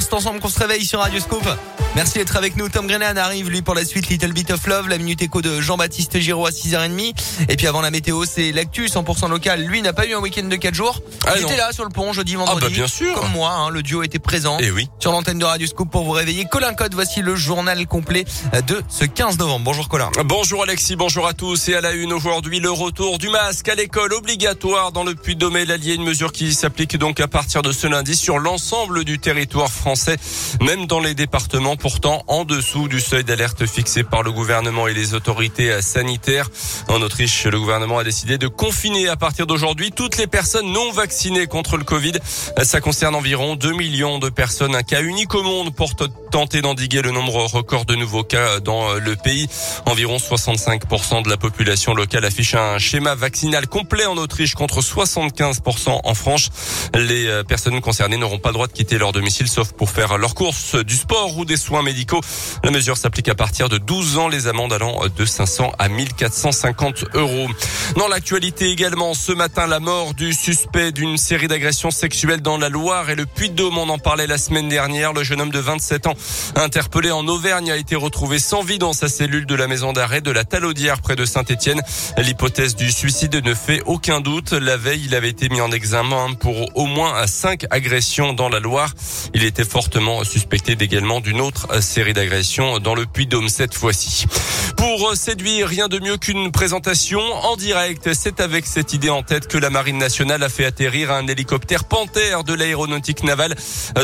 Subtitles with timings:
[0.00, 1.44] c'est ensemble qu'on se réveille sur Radio Scoop.
[1.96, 2.68] Merci d'être avec nous.
[2.68, 5.60] Tom Grennan arrive, lui, pour la suite Little Bit of Love, la minute écho de
[5.60, 7.14] Jean-Baptiste Giraud à 6h30.
[7.48, 9.62] Et puis avant la météo, c'est l'actu 100% local.
[9.62, 11.00] Lui n'a pas eu un week-end de 4 jours.
[11.26, 12.60] Ah était là sur le pont jeudi, vendredi.
[12.62, 13.14] Ah bah bien sûr.
[13.14, 14.58] Comme moi, hein, le duo était présent.
[14.60, 14.88] Eh oui.
[15.00, 16.44] Sur l'antenne de Radio Scoop pour vous réveiller.
[16.44, 18.24] Colin Code, voici le journal complet
[18.66, 19.64] de ce 15 novembre.
[19.64, 20.10] Bonjour Colin.
[20.24, 21.68] Bonjour Alexis, bonjour à tous.
[21.68, 25.56] Et à la une aujourd'hui, le retour du masque à l'école obligatoire dans le Puy-de-Dôme
[25.56, 25.94] et l'Allier.
[25.94, 30.16] Une mesure qui s'applique donc à partir de ce lundi sur l'ensemble du territoire français,
[30.60, 34.94] même dans les départements pourtant en dessous du seuil d'alerte fixé par le gouvernement et
[34.94, 36.50] les autorités sanitaires.
[36.88, 40.92] En Autriche, le gouvernement a décidé de confiner à partir d'aujourd'hui toutes les personnes non
[40.92, 42.14] vaccinées contre le Covid.
[42.62, 45.90] Ça concerne environ 2 millions de personnes, un cas unique au monde pour
[46.30, 49.48] tenter d'endiguer le nombre record de nouveaux cas dans le pays.
[49.86, 56.00] Environ 65% de la population locale affiche un schéma vaccinal complet en Autriche contre 75%
[56.04, 56.50] en France.
[56.94, 60.18] Les euh, personnes concernées n'auront pas le droit de quitter leur domicile sauf pour faire
[60.18, 62.20] leurs courses, du sport ou des soins médicaux.
[62.64, 67.04] La mesure s'applique à partir de 12 ans, les amendes allant de 500 à 1450
[67.14, 67.46] euros.
[67.96, 72.68] Dans l'actualité également, ce matin, la mort du suspect d'une série d'agressions sexuelles dans la
[72.68, 73.78] Loire et le Puy-de-Dôme.
[73.78, 75.12] On en parlait la semaine dernière.
[75.12, 76.14] Le jeune homme de 27 ans,
[76.56, 80.20] interpellé en Auvergne, a été retrouvé sans vie dans sa cellule de la maison d'arrêt
[80.20, 81.82] de la Talaudière près de Saint-Étienne.
[82.16, 84.52] L'hypothèse du suicide ne fait aucun doute.
[84.52, 88.60] La veille, il avait été mis en examen pour au moins cinq agressions dans la
[88.60, 88.94] Loire.
[89.34, 94.26] Il était fortement suspecté également d'une autre série d'agressions dans le Puy-de-Dôme cette fois-ci.
[94.76, 98.12] Pour séduire, rien de mieux qu'une présentation en direct.
[98.14, 101.84] C'est avec cette idée en tête que la Marine nationale a fait atterrir un hélicoptère
[101.84, 103.56] Panthère de l'aéronautique navale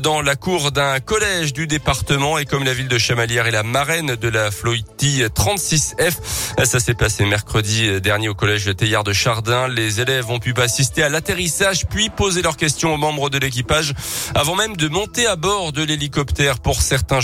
[0.00, 3.62] dans la cour d'un collège du département et comme la ville de Chamalières est la
[3.62, 6.64] marraine de la flottille 36F.
[6.64, 9.68] Ça s'est passé mercredi dernier au collège Théillard de Chardin.
[9.68, 13.94] Les élèves ont pu assister à l'atterrissage puis poser leurs questions aux membres de l'équipage
[14.34, 17.20] avant même de monter à bord de l'hélicoptère pour certains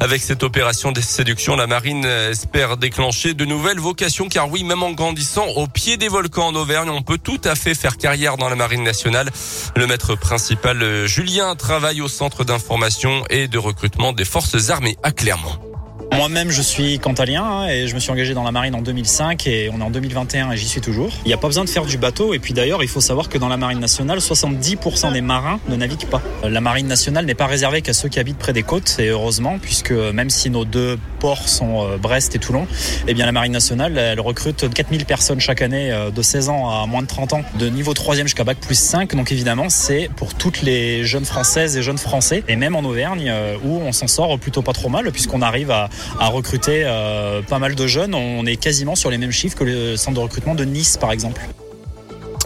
[0.00, 4.82] Avec cette opération de séduction, la marine espère déclencher de nouvelles vocations car oui, même
[4.82, 8.36] en grandissant au pied des volcans en Auvergne, on peut tout à fait faire carrière
[8.36, 9.30] dans la marine nationale.
[9.76, 14.96] Le maître principal, euh, Julien, travaille au centre d'information et de recrutement des forces armées
[15.02, 15.71] à Clermont.
[16.14, 19.46] Moi-même, je suis cantalien hein, et je me suis engagé dans la marine en 2005
[19.46, 21.10] et on est en 2021 et j'y suis toujours.
[21.24, 23.28] Il n'y a pas besoin de faire du bateau et puis d'ailleurs, il faut savoir
[23.28, 26.22] que dans la marine nationale, 70% des marins ne naviguent pas.
[26.44, 29.58] La marine nationale n'est pas réservée qu'à ceux qui habitent près des côtes et heureusement,
[29.58, 32.66] puisque même si nos deux ports sont euh, Brest et Toulon,
[33.08, 36.82] eh bien la marine nationale, elle recrute 4000 personnes chaque année euh, de 16 ans
[36.82, 39.14] à moins de 30 ans, de niveau 3e jusqu'à bac plus 5.
[39.16, 43.28] Donc évidemment, c'est pour toutes les jeunes françaises et jeunes français et même en Auvergne
[43.30, 47.42] euh, où on s'en sort plutôt pas trop mal puisqu'on arrive à à recruter euh,
[47.42, 48.14] pas mal de jeunes.
[48.14, 51.12] On est quasiment sur les mêmes chiffres que le centre de recrutement de Nice, par
[51.12, 51.40] exemple.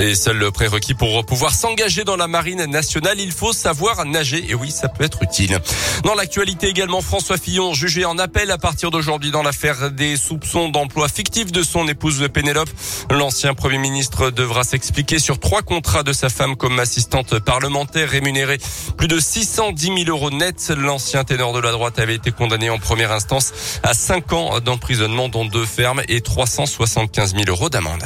[0.00, 4.42] Et seul prérequis pour pouvoir s'engager dans la marine nationale, il faut savoir nager.
[4.48, 5.58] Et oui, ça peut être utile.
[6.04, 10.70] Dans l'actualité également, François Fillon jugé en appel à partir d'aujourd'hui dans l'affaire des soupçons
[10.70, 12.70] d'emploi fictif de son épouse Pénélope.
[13.10, 18.58] L'ancien premier ministre devra s'expliquer sur trois contrats de sa femme comme assistante parlementaire rémunérée
[18.96, 20.72] plus de 610 000 euros net.
[20.78, 25.28] L'ancien ténor de la droite avait été condamné en première instance à cinq ans d'emprisonnement
[25.28, 28.02] dont deux fermes et 375 000 euros d'amende.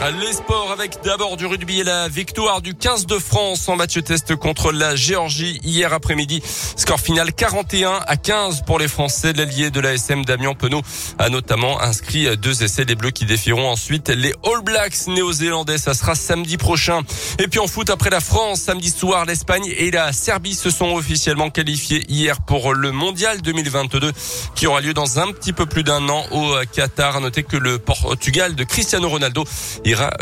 [0.00, 4.00] Les sports avec d'abord du rugby et la victoire du 15 de France en match
[4.04, 6.40] test contre la Géorgie hier après-midi.
[6.76, 9.32] Score final 41 à 15 pour les Français.
[9.32, 10.82] L'allié de l'ASM Damien Penaud
[11.18, 12.84] a notamment inscrit deux essais.
[12.84, 15.78] Les Bleus qui défieront ensuite les All Blacks néo-zélandais.
[15.78, 17.00] Ça sera samedi prochain.
[17.40, 20.92] Et puis en foot après la France, samedi soir, l'Espagne et la Serbie se sont
[20.92, 24.12] officiellement qualifiés hier pour le Mondial 2022
[24.54, 27.20] qui aura lieu dans un petit peu plus d'un an au Qatar.
[27.20, 29.44] Notez que le Portugal de Cristiano Ronaldo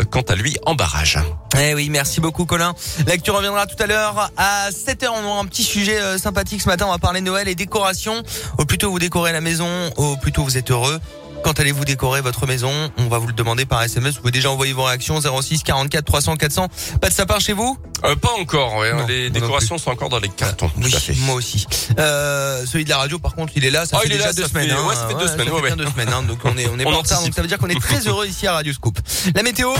[0.09, 1.19] quant à lui en barrage.
[1.59, 2.73] Eh oui, merci beaucoup Colin.
[3.05, 5.07] L'actu reviendra tout à l'heure à 7h.
[5.13, 6.85] On aura un petit sujet euh, sympathique ce matin.
[6.87, 8.23] On va parler Noël et décoration.
[8.57, 9.67] Au plus tôt vous décorez la maison,
[9.97, 10.99] au plus tôt vous êtes heureux.
[11.43, 12.71] Quand allez-vous décorer votre maison?
[12.97, 14.15] On va vous le demander par SMS.
[14.15, 16.67] Vous pouvez déjà envoyer vos réactions 06 44 300 400.
[16.99, 17.77] Pas de sapin chez vous?
[18.03, 18.91] Euh, pas encore, ouais.
[18.93, 20.69] Non, les décorations sont encore dans les cartons.
[20.77, 21.13] Oui, tout à fait.
[21.19, 21.65] moi aussi.
[21.99, 23.85] Euh, celui de la radio, par contre, il est là.
[23.85, 24.67] Ça Ah, fait il est déjà là, deux ça semaines.
[24.69, 24.87] fait- hein.
[24.87, 26.09] ouais, ça fait deux semaines, fait ouais, deux semaines.
[26.13, 26.23] hein.
[26.23, 27.19] Donc on est on est On pas en retard.
[27.19, 27.25] anticipe.
[27.27, 28.99] Donc ça veut dire qu'on est très heureux ici à Radio Scoop.
[29.35, 29.73] La météo?